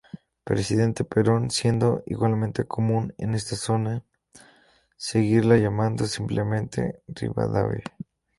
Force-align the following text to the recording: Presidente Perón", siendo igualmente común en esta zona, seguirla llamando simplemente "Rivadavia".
Presidente 0.43 1.03
Perón", 1.03 1.51
siendo 1.51 2.01
igualmente 2.07 2.65
común 2.65 3.13
en 3.19 3.35
esta 3.35 3.55
zona, 3.55 4.03
seguirla 4.97 5.57
llamando 5.57 6.07
simplemente 6.07 7.03
"Rivadavia". 7.07 7.83